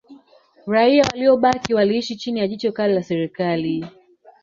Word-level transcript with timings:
Raia 0.67 1.03
waliobaki 1.03 1.73
waliishi 1.73 2.15
chini 2.15 2.39
ya 2.39 2.47
jicho 2.47 2.71
kali 2.71 2.93
la 2.93 3.03
Serikali 3.03 3.85